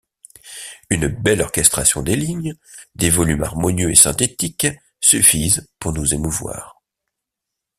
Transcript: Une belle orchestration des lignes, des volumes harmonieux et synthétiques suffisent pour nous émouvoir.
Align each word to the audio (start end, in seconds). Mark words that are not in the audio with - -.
Une 0.89 1.07
belle 1.09 1.43
orchestration 1.43 2.01
des 2.01 2.15
lignes, 2.15 2.55
des 2.95 3.11
volumes 3.11 3.43
harmonieux 3.43 3.91
et 3.91 3.95
synthétiques 3.95 4.65
suffisent 4.99 5.69
pour 5.77 5.93
nous 5.93 6.15
émouvoir. 6.15 6.81